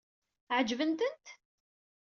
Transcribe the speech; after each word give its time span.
Ɛeǧbent-tent? 0.55 1.25